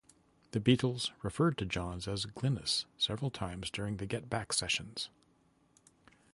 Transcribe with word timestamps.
The 0.49 0.59
Beatles 0.59 1.11
referred 1.21 1.59
to 1.59 1.65
Johns 1.67 2.07
as 2.07 2.25
"Glynnis" 2.25 2.85
several 2.97 3.29
times 3.29 3.69
during 3.69 3.97
the 3.97 4.07
"Get 4.07 4.31
Back" 4.31 4.51
sessions. 4.51 5.09